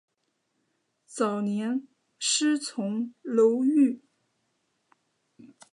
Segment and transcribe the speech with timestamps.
[1.05, 4.01] 早年师从楼郁。